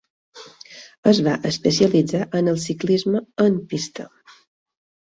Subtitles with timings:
[1.11, 4.13] Es va especialitzar en el ciclisme en pista.